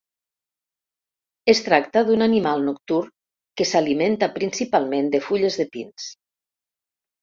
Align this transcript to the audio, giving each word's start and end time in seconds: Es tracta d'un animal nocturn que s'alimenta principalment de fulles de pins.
Es 1.53 1.61
tracta 1.67 2.03
d'un 2.09 2.27
animal 2.27 2.67
nocturn 2.71 3.13
que 3.63 3.71
s'alimenta 3.75 4.33
principalment 4.41 5.17
de 5.17 5.25
fulles 5.31 5.63
de 5.65 5.71
pins. 5.79 6.13